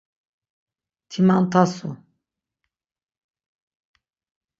Ti 1.09 1.19
mantasu. 1.27 1.89